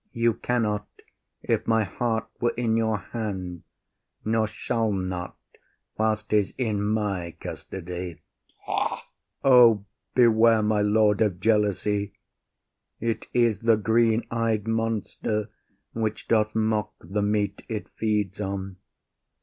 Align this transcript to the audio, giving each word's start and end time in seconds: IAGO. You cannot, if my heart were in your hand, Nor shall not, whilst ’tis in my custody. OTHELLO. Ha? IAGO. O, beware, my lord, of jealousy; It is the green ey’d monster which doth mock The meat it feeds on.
IAGO. 0.15 0.19
You 0.19 0.33
cannot, 0.33 0.87
if 1.43 1.67
my 1.67 1.83
heart 1.83 2.27
were 2.39 2.55
in 2.57 2.75
your 2.75 2.97
hand, 2.97 3.61
Nor 4.25 4.47
shall 4.47 4.91
not, 4.91 5.37
whilst 5.95 6.29
’tis 6.31 6.55
in 6.57 6.81
my 6.81 7.35
custody. 7.39 8.19
OTHELLO. 8.65 8.65
Ha? 8.65 8.95
IAGO. 9.43 9.55
O, 9.55 9.85
beware, 10.15 10.63
my 10.63 10.81
lord, 10.81 11.21
of 11.21 11.39
jealousy; 11.39 12.13
It 12.99 13.27
is 13.31 13.59
the 13.59 13.77
green 13.77 14.23
ey’d 14.33 14.67
monster 14.67 15.51
which 15.93 16.27
doth 16.27 16.55
mock 16.55 16.95
The 17.01 17.21
meat 17.21 17.61
it 17.69 17.87
feeds 17.89 18.41
on. 18.41 18.77